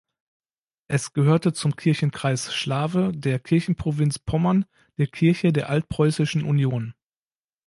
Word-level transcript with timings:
Es 0.87 1.13
gehörte 1.13 1.53
zum 1.53 1.75
Kirchenkreis 1.75 2.55
Schlawe 2.55 3.11
der 3.13 3.37
Kirchenprovinz 3.37 4.17
Pommern 4.17 4.65
der 4.97 5.05
Kirche 5.05 5.53
der 5.53 5.69
Altpreußischen 5.69 6.43
Union. 6.43 6.95